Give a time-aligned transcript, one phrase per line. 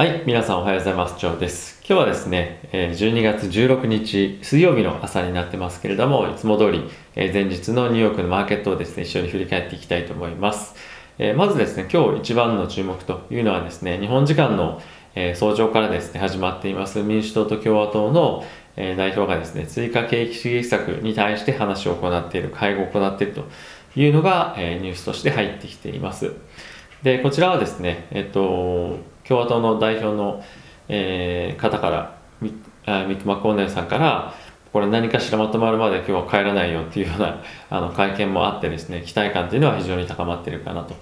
[0.00, 1.20] はい、皆さんおはようございます。
[1.20, 1.78] ジョーです。
[1.86, 10.74] 今日はですね、12月16日水曜日の朝になってますけれども、いつも通り、前日のニューヨークのマーケットをですね、一緒に振り返っていきたいと思います。
[11.36, 14.80] まずですね、今日一番の注目というのはですね、日本時間の、
[15.34, 18.46] 早朝からですね、始まっています民主党と共和党の、
[18.76, 23.44] 代表がですね、追加景気主義策に対して話を行っている、会合を行っていると
[24.00, 26.32] いうのが、ニュースとして入ってきています。
[27.02, 28.98] で、こちらはですね、えっと、
[29.30, 30.42] 共和党の代表の、
[30.88, 32.52] えー方から、ミ
[32.84, 34.34] あミック・マコーネルさんから、
[34.72, 37.40] これ何かしらまとまるまで今日は帰らないよっていうような
[37.70, 40.96] あの会見もあってですね、期待感というのは非常に高まっているかなと。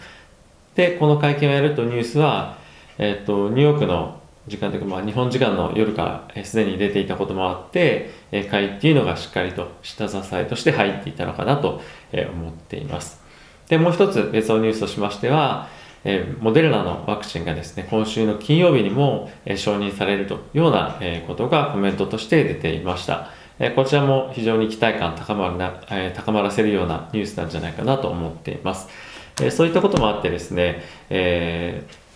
[0.75, 2.57] で、この会見をやるとニュースは、
[2.99, 11.81] えっと、ニューヨークの時間というか、まあ、日本時間の夜からえーすでに出ていたこともあって、えー買いっていうのがしっかりと下支えとして入っていたのかなと
[12.13, 13.23] えー思っています。
[13.69, 15.69] で、もう一つ別のニュースとしましては、
[16.05, 23.31] えーモデルナのワクチンがですね、今週の金曜日にも、えー承認されるというような、えーことがコメントとして出ていました。
[23.59, 28.89] えーこちらも非常に期待感高まるな、えー高まらせるようなニュースなんじゃないかなと思っています。
[29.41, 32.09] えーそういったこともあってですね、えー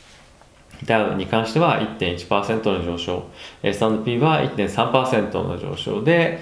[0.86, 3.24] ダウに関しては1.1%の上昇、
[3.62, 6.40] S&P は1.3%の上昇で、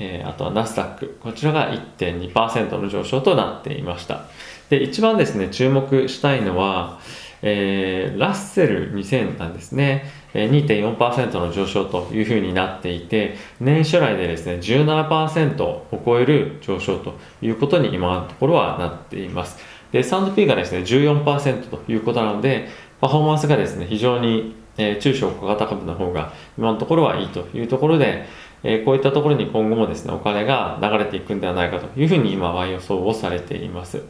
[0.00, 4.22] えーあとはナスダック、こちらが1.2%の上昇となっていました。
[4.70, 6.98] で、一番ですね、注目したいのは、
[7.42, 19.58] えーラッセル2000なんですね、2.4%の上昇というふうになっていて、年初来でですね、17%を超える上昇ということに今のところはなっています。
[19.92, 22.68] で、S&P がですね、14%ということなので、
[23.00, 28.26] パフォーマンスがですね、非常に、えー中小小型株の方が今のところはいいというところで、
[28.64, 34.02] えーこういったところに今後もですね、お金が流れていくんではないかというふうに今は予想をされています。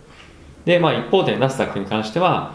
[0.69, 2.55] で、まあ一方でナスダックに関しては、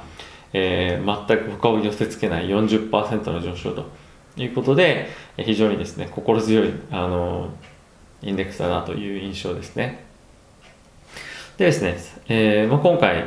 [0.54, 3.90] えー全く他を寄せ付けない40%の上昇と
[4.38, 7.50] いうことで、非常にですね、心強い、あの
[8.22, 10.06] インデックスだなという印象ですね。
[11.58, 11.98] でですね、
[12.30, 13.24] えーまあ、今回、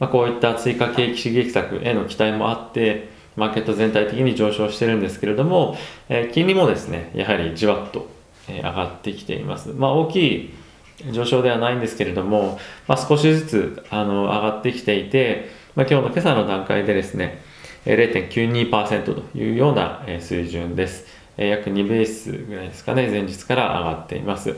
[0.00, 5.76] まあ、こういった追加景気刺激策への期待もあって、マーケット全体的に上昇してるんですけれども、
[6.08, 8.08] えー金利もですね、やはりじわっと、
[8.48, 9.68] え上がってきています。
[9.68, 10.63] まあ、大きい
[11.10, 17.42] 上昇ではないんですけれども、まあ、少しずつあの上がってきていて、まあ、今日の今朝の段階でですね、
[17.84, 21.06] え0.92%というようなえ水準です。
[21.36, 24.56] え約2ベースぐらいですかね、前日から上がっています。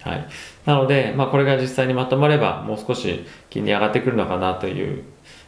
[0.00, 0.28] はい。
[0.64, 5.02] なので、まあ、これが実際にまとまれば、もう少し金利上がってくるのかなという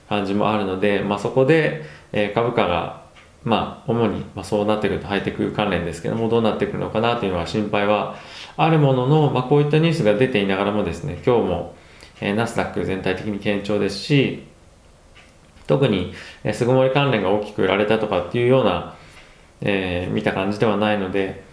[0.08, 3.06] 感じもあるので、まあ、そこで、え株価が、
[3.46, 8.16] まあ、主に、ま、そうなってくるとハイテク関連ですけども、どうなってくるのかなというのは心配は
[8.56, 11.74] あるものの、まあ、こういったニュースが出ていながらもですね、今日も、
[12.20, 14.42] えーナスダック全体的に堅調ですし、
[15.68, 16.12] 特に、
[16.42, 18.96] えー巣ごもり関連が大きく売られたとかっていうような、
[19.60, 21.44] えー見た感じではないので、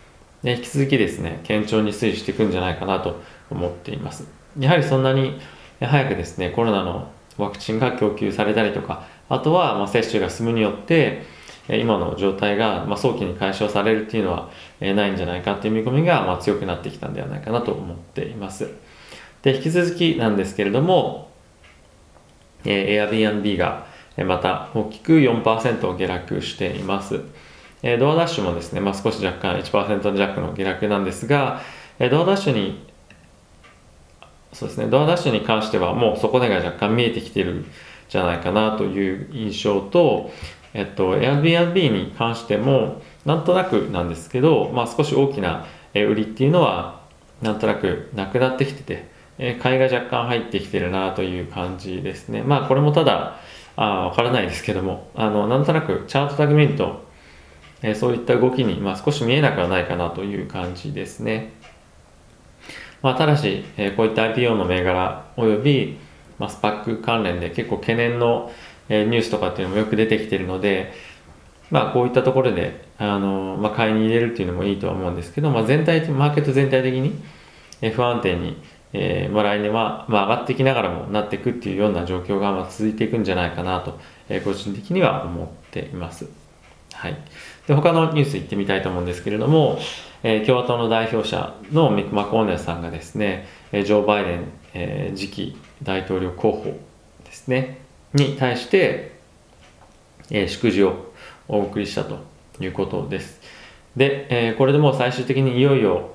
[0.41, 3.21] ね、引き続きですね、堅調に推移していくんじゃないかなと
[3.51, 4.27] 思っています。
[4.57, 5.39] やはりそんなに
[5.79, 14.50] 早くですね、コロナのワクチンが供給されたりとか、あとはまあ接種が進むによって、今の状態がまあ早期に解消されるっていうのは
[14.81, 18.69] えないんじゃないかっていう見込みがまあ強くなってきたんではないかなと思っています。
[19.44, 21.29] で、引き続きなんですけれども、
[22.66, 23.85] え Airbnb が
[24.25, 27.22] また大きく4%下落しています。
[27.81, 31.62] えドアダッシュもですね、まあ、少し若干1%弱の下落なんですが、
[32.00, 32.88] えドアダッシュに、
[34.53, 37.66] そうですね、ドアダッシュに関してはもう底値が若干見えてきてる
[38.07, 40.31] じゃないかなという印象と、
[40.73, 47.01] えっと、Airbnb に関しても、なんとなくなんですけど、まあ、少し大きな売りっていうのは、
[47.41, 52.44] なんとなくなくなってきてて、え買いが若干入ってきてるなという感じですね。
[52.44, 53.39] まあ、これもただ、
[53.75, 57.03] あわからないですけども、あの、なんとなくチャートだけ見ると、
[57.81, 61.53] えそういった動きに、まあ、少し見えなくはないかなという感じですね。
[63.01, 65.97] まあ、ただし、えこういった IPO の銘柄および、
[66.40, 68.51] まあ、スパック関連で結構懸念の、
[68.89, 70.94] えニュースとかっていうのもよく出てきてるので、
[71.71, 77.16] まあ、こういったところで、あのまあ、買いに入れるっていうのもいいとは思うんですけど、まあ、全体マーケット全体的に
[77.91, 78.61] 不安定に、
[78.93, 83.99] えーまあ、来年は、まあ、上がってきながらもなっていくっていうような状況がまあ続いていくんじゃないかなと、
[84.29, 86.28] えー個人的には思っています。
[86.93, 87.17] はい。
[87.67, 89.79] で、他のニュース行ってみたいと思うんですけれども、
[90.22, 94.43] えー共和党の代表者のミク・マコーネルさんがですね、えジョー・バイデン、
[94.75, 96.79] え次期大統領候補
[97.25, 97.79] ですね、
[98.13, 99.13] に対して、
[100.29, 101.13] えー祝辞を
[101.47, 102.19] お送りしたと
[102.59, 103.41] いうことです。
[103.95, 106.11] で、えーこれでもう最終的にいよいよ、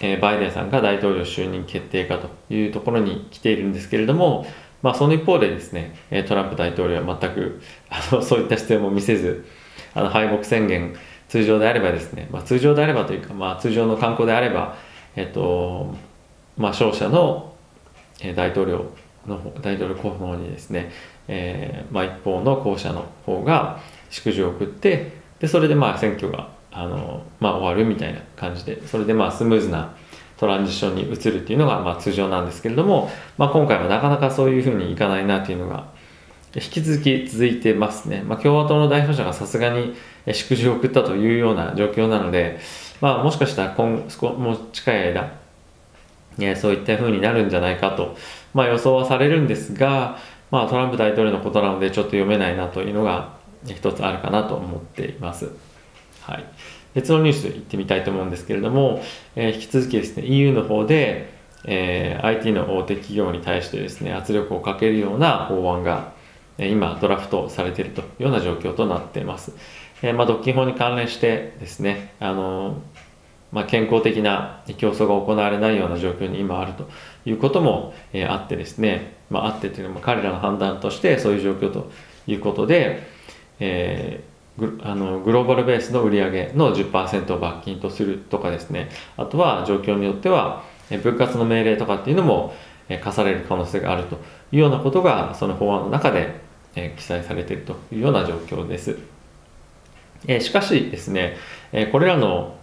[0.00, 4.46] えーバイデンさんが大統領就任決定かというところに来ているんですけれども、
[4.82, 5.96] まあ、その一方でですね、
[6.28, 7.60] トランプ大統領は全く
[7.90, 9.46] あのそういった姿勢も見せず、
[9.94, 10.94] あの敗北宣言
[11.28, 14.76] 通常であればですね、まあ、通常であればというか、まあ、通常の観光であれば、
[15.16, 15.94] えっと
[16.56, 17.54] まあ、勝者の
[18.34, 18.86] 大統領
[19.26, 20.90] の大統領候補の方にですね、
[21.28, 23.80] えーまあ、一方の候補者の方が
[24.10, 29.94] 祝辞を送ってでそれでまあ選挙があの、まあ、終わるみたいな感じでそれでまあスムーズな
[30.36, 35.88] トランジションに移るっていうのがまあ通常なんですけれども、まあ、今回はなかなかそういうふうにいかないなっていうのが
[36.54, 39.94] 引き続き続いてますね、まあ、共和党の代表者がさすがに
[40.32, 42.58] 祝辞を送ったというような状況なので、
[43.00, 44.06] まあ、もしかしたら今
[44.38, 45.32] もう近い間、
[46.38, 48.16] ね、そういったふうになるんじゃないかと、
[48.54, 50.18] まあ、予想はされるんですが、
[50.50, 53.36] まあ、トランプ大統領のことなのでちょっと読めないなというのが
[53.66, 55.50] 一つあるかなと思っています。
[56.20, 56.44] はい、
[56.94, 59.02] 別のニュースいってみたいと思うんですけれども、
[59.34, 61.30] えー、引き続きですね EU の方で、
[61.64, 66.12] えー、IT の大手企業に対してですね圧力をかけるような法案が
[66.58, 69.52] 今ドラフトされているというような状況となっています。
[70.02, 72.80] えー、まあ、独禁法に関連してですね、あの
[73.52, 76.88] まあ、健康的な競争が行われないような状況に今あると
[77.24, 81.90] いうことも、えー、あってですね、まあ、あってというのも彼らの判断としてそういう状況と
[82.26, 83.02] いうことで、
[83.60, 90.64] えー、グあのグローバルベースの売り上げの10%を罰金とするとかですねあとは状況によっては
[91.02, 92.54] 分割の命令とかっていうのも
[93.02, 94.16] 課される可能性があると
[94.52, 96.40] いうようなことがその法案の中で
[96.96, 98.96] 記載されているというような状況です。
[100.40, 101.36] しかしですね、
[101.92, 102.56] これらの、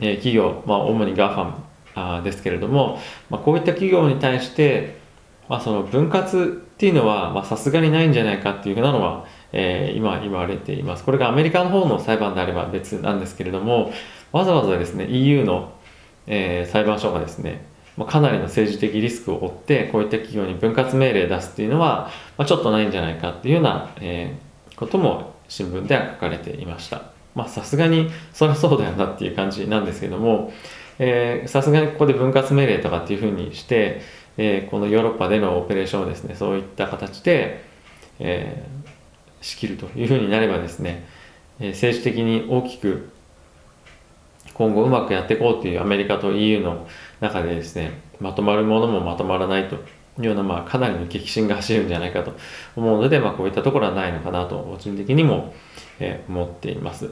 [0.00, 2.98] え企業、まあ、主に GAFAM ですけれども、
[3.30, 4.98] まあ、こういった企業に対して、
[5.48, 11.04] まあ、その分割っていうのはさすがにないんじゃないかっていうふうなのは、えー、今言われています。
[11.04, 13.92] これがアメリカの方の裁判であれば別なんですけれども、
[14.32, 15.72] わざわざですね、EU の、
[16.26, 17.64] えー、裁判所がですね、
[18.04, 30.52] かなりの政治的リスクを負ってこういった企業に分割命令出すっていうのは、まあ、ちょっとないんじゃないかっていうような、えー、ことも新聞では書かれていましたまあさすがにそりゃそうだよなっていう感じなんですけども
[31.46, 34.00] さすがにここで分割命令とかっていうふうにして、
[34.38, 37.62] えー、このヨーロッパでのオペレーションをですねそういった形で、
[38.18, 38.88] えー、
[39.42, 41.06] 仕切るというふうになればですね、
[41.60, 43.10] えー、政治的に大きく
[44.54, 46.88] 今後うまくやっていこうというアメリカと EU の
[47.20, 49.76] 中でですねまとまるものもまとまらないと
[50.18, 52.34] ような、まあ、かなりの激震が走るんじゃないかと
[52.74, 55.54] 思うので、まあ、こういったところはないのかなと個人的にも、
[55.98, 57.10] えー、思っています。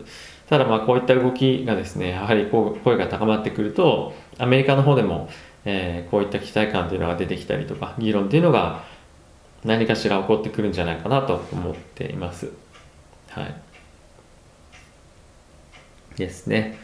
[0.49, 5.31] ただまあこういった動きがですねやはりこう声が高まってくるとアメリカの方でも、
[5.65, 8.85] えー、こういった期待感というのが出てきたりとか議論というのが
[9.65, 12.51] 何かしら起こってくるんじゃないかなと思っています。
[13.31, 13.55] はい。
[16.17, 16.79] ですね。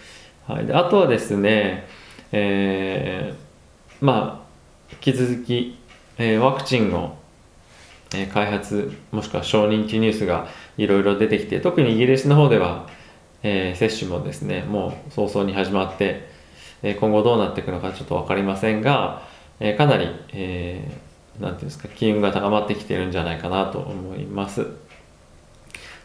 [0.46, 1.86] はい、であとはですね、
[2.32, 4.50] えー、まあ
[4.92, 5.78] 引き続き、
[6.22, 7.16] えー、ワクチンの、
[8.14, 12.86] えー、開発もしくは承認っていうニュースがいろいろ出てきて特にイギリスの方では、
[13.42, 16.28] えー、接種もですねもう早々に始まって、
[16.82, 19.22] え、今後どうなっていくのかちょっと分かりませんが、
[19.60, 24.66] え、かなり、えー、なんていうんですか機運が高まってきてるんじゃないかなと思います。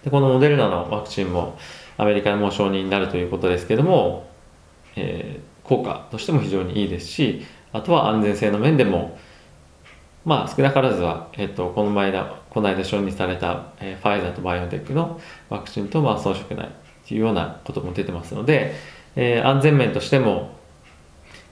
[0.06, 1.57] でこのモデルナのワクチンも
[1.97, 4.29] アメリカでも承認になるということですけども
[4.95, 9.18] え、効果としても非常にいいですしあとは安全性の面でも
[10.25, 16.69] まあ少なからずは、えーと、この間この間承認された、えー、ファイザーとバイオテックのワクチンとまあ遜色ない
[17.07, 18.73] というようなことも出てますので、
[19.16, 20.56] えー、安全面としても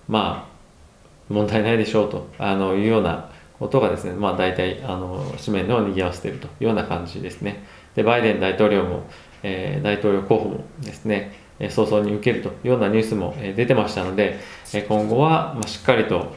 [0.08, 7.64] まあ問題ないでしょうとあのいうようなことがですね、まあ、大体あの紙面でも賑わせているというような感じですね。
[7.96, 9.04] でバイデン大統領も、
[9.44, 11.32] えー、大統領候補もですね
[11.70, 14.40] 早々に受けるというようなニュースも出てましたので
[14.88, 16.36] 今後はしっかりと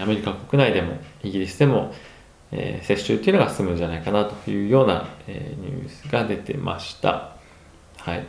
[0.00, 1.92] アメリカ国内でもイギリスでも
[2.50, 7.36] 接種というのが進むんじゃないかなというようなニュースが出てました。
[7.98, 8.24] はい。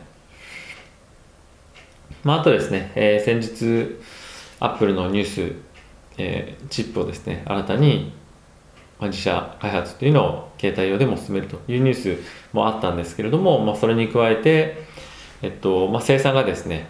[2.24, 4.00] まあ、あとですね、えー、先日、
[4.58, 5.52] アップルのニュース、
[6.18, 8.12] えー、チップをですね、新たに、
[8.98, 12.18] まあ、自社開発というのを携帯用でも進めるというニュース
[12.52, 14.78] もあったんですけれども、まあ、それに加えて、
[15.42, 16.88] えっとまあ、生産がですね、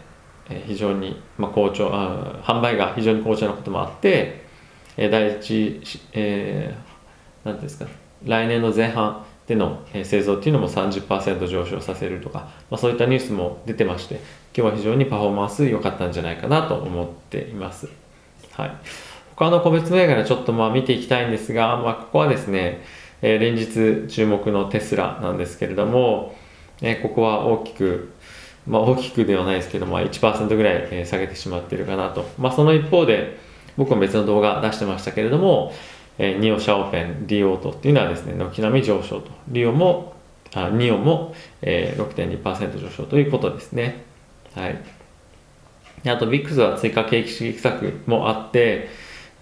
[0.49, 4.46] え非常に、まあ、好調あ販売が非常に好調なこともあって、
[4.97, 5.81] え第一、
[6.12, 7.87] えー、なんですか
[8.25, 14.15] 来年の前半での製造っていうのも30%上昇させるとか、まあ、そういったニュースも出てまして
[14.57, 17.88] 今日は非常にパフォーマンス良かったんじゃないかなと思っています。
[18.53, 18.73] はい、
[19.37, 22.83] 他の個別銘柄ちょっとまあ見ていきたいんですが、まあ、ここはですね、
[23.23, 26.35] えー、連日注目のテスラなんですけれども、
[26.81, 28.12] えー、ここは大きく
[28.67, 33.38] まあ、大きくではないですけど、まあ、1%ぐらい下げてしまっているかなと、まあ、その一方で
[33.76, 35.73] 僕も別の動画出してましたけれども、
[36.18, 39.30] えー、ニオシャオペン、リオートっていうのはですね、軒並み上昇と。
[39.49, 40.14] リオも、
[40.54, 42.02] あニオも、えー、
[42.42, 44.04] 6.2%上昇ということですね。
[44.54, 44.78] はい。
[46.09, 48.88] あと、ビックスは追加景気刺激策もあって、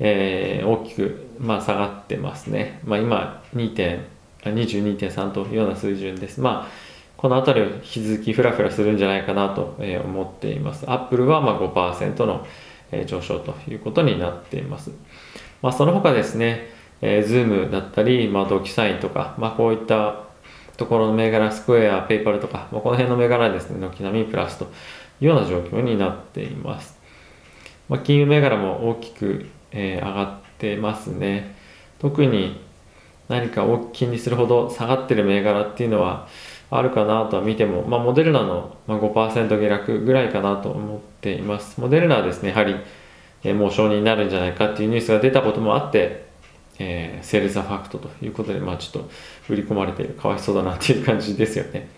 [0.00, 2.80] えー、大きく、まあ、下がってますね。
[2.84, 6.40] まあ、今22.3というような水準です。
[6.40, 6.70] まあ、
[7.16, 10.84] この辺りを引き続きフラフラするんじゃないかなと思っています。
[10.90, 12.46] アップルはまあ5%の
[13.06, 14.90] 上昇ということになっています。
[15.62, 16.68] まあ、その他ですね、
[17.00, 20.24] えー、Zoom だったり、まあ、ドキサインとか、まあ、こういった
[20.76, 24.68] ところの銘柄、スクエア、ペイパルとか、まあ、この辺の銘柄ですね、軒並みプラスとい
[25.22, 26.98] うような状況になっています。
[27.88, 31.54] まあ、金融銘柄も大きく、えー、上がってますね。
[31.98, 32.60] 特に
[33.28, 36.28] 何か大きにするほど下がってる銘柄っていうのは
[36.71, 41.80] あるかなとは見ても、まあ、モデルナの5%下落ぐらいかなと思っています。
[41.80, 42.76] モデルナはですね、やはり、
[43.44, 46.25] えー、もう承認になるんじゃないかっていうニュースが出たこともあって、
[46.78, 49.11] えー、セールザファクトということで、まあ、ちょっと
[49.49, 51.88] 売り込まれている、かわいそうだなっていう感じですよね。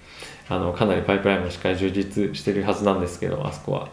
[0.49, 3.89] あの、かなりパイプラインもしっかり充実してるはずなんですけど、あそこは。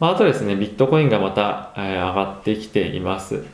[0.00, 3.44] まあ、あとですね、ビットコインがまた、えー、上がってきています。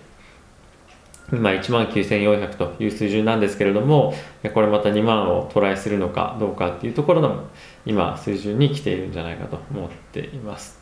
[1.32, 4.14] 今1万9400という水準なんですけれども、
[4.54, 7.44] これまた2万をトライするのかどうかっていうところの
[7.86, 10.80] 今水準に来ているんじゃないかと思っています。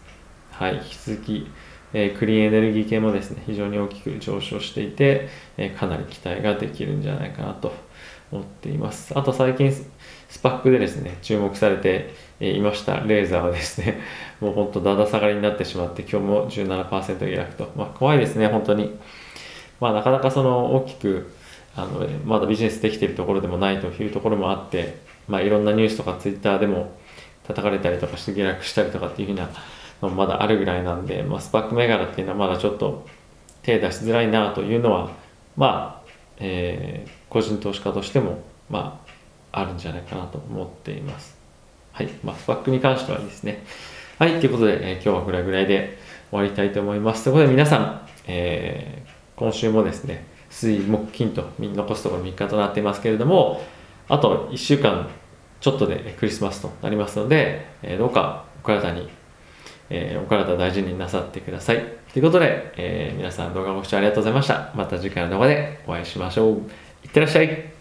[0.50, 1.46] はい、引き続き、
[1.92, 7.72] えー、クリーンエネルギー系もですね、非常に大きく上昇していて、えー、かなり期待ができるんじゃないかなと
[8.30, 9.16] 思っています。
[9.18, 9.72] あと最近
[10.28, 14.00] スパックでですね、注目されていましたレーザーはですね、
[14.40, 18.98] もう本当だだ下がりになってしまって、今日も17%下落と、まあ、怖いですね、本当に。
[19.80, 21.32] まあ、なかなかその大きく
[21.76, 26.92] あのまだビジネスできているところでもないというところもあって、まあ、いろんなニュースとかツイッターでも
[27.46, 29.48] 叩かれたりとかして下落したりとかっていうふうな
[30.02, 33.06] のもまだあるぐらいなんで、まあ、スパック銘柄っていうのはまだちょっと
[33.62, 35.10] 手出しづらいなというのは
[35.56, 39.00] まあ、えー、個人投資家としてもま
[39.52, 41.38] ああるんじゃないかなと思っています。
[41.92, 42.08] はい。
[42.22, 43.64] まあ、スパックに関してはいいですね。
[44.18, 44.38] はい。
[44.40, 45.98] ということで、えー、今日はこれぐらいで
[46.30, 47.24] 終わりたいと思います。
[47.24, 49.07] ということで皆さん、えー
[49.38, 53.62] 今週もですね、水、木、金と残すところ3日となっていますけれども、
[54.08, 55.08] あと1週間
[55.60, 59.08] ちょっとでクリスマスとなりますので、え、どうかお体に、
[59.90, 61.84] え、お体大事になさってください。
[62.12, 64.72] ということで、え、皆さん動画ご視聴ありがとうございました。
[64.74, 66.56] また次回の動画でお会いしましょう。
[67.04, 67.77] いってらっしゃい。